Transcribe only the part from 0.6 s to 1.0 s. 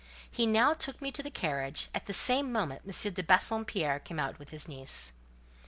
took